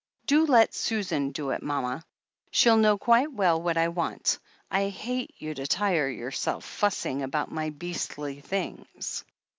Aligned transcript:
"Do 0.25 0.47
let 0.47 0.73
Susan 0.73 1.29
do 1.31 1.51
it, 1.51 1.61
mama. 1.61 2.03
She'll 2.49 2.75
know 2.77 2.97
quite 2.97 3.31
well 3.31 3.61
what 3.61 3.77
I 3.77 3.89
want. 3.89 4.39
I 4.71 4.89
hate 4.89 5.31
you 5.37 5.53
to 5.53 5.67
tire 5.67 6.09
yourself 6.09 6.65
fussing 6.65 7.21
about 7.21 7.51
my 7.51 7.69
beastly 7.69 8.39
things." 8.39 9.23